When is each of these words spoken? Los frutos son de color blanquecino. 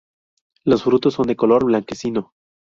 Los 0.63 0.81
frutos 0.85 1.13
son 1.13 1.27
de 1.27 1.35
color 1.35 1.63
blanquecino. 1.63 2.33